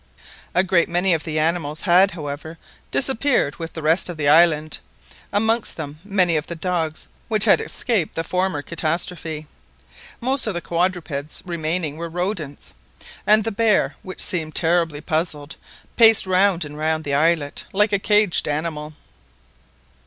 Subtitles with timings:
[0.55, 2.57] A great many of the animals had, however,
[2.89, 4.79] disappeared with the rest of the island,
[5.31, 9.45] amongst them many of the dogs which had escaped the former catastrophe.
[10.19, 12.73] Most of the quadrupeds remaining were rodents;
[13.27, 15.55] and the bear, which seemed terribly puzzled,
[15.97, 18.95] paced round and round the islet like a caged animal.